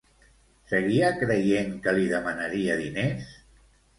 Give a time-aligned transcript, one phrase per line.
[0.71, 3.37] Seguia creient que li demanaria diners?